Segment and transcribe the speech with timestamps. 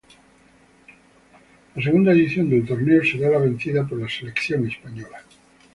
[1.75, 5.23] La segunda edición del torneo será la vencida por la selección española.